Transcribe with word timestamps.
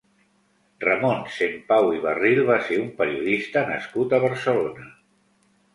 Ramon 0.83 1.21
Sempau 1.35 1.91
i 1.99 2.03
Barril 2.07 2.43
va 2.49 2.59
ser 2.71 2.81
un 2.87 2.91
periodista 3.03 3.65
nascut 3.73 4.19
a 4.19 4.23
Barcelona. 4.29 4.93